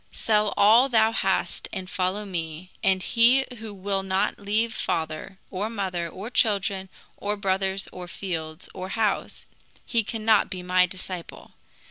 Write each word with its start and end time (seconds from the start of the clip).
Sell 0.11 0.51
all 0.57 0.89
thou 0.89 1.11
hast 1.11 1.69
and 1.71 1.87
follow 1.87 2.25
me; 2.25 2.71
and 2.83 3.03
he 3.03 3.45
who 3.59 3.71
will 3.71 4.01
not 4.01 4.39
leave 4.39 4.73
father, 4.73 5.37
or 5.51 5.69
mother, 5.69 6.09
or 6.09 6.31
children, 6.31 6.89
or 7.17 7.37
brothers, 7.37 7.87
or 7.91 8.07
fields, 8.07 8.67
or 8.73 8.89
house, 8.89 9.45
he 9.85 10.03
cannot 10.03 10.49
be 10.49 10.63
my 10.63 10.87
disciple. 10.87 11.51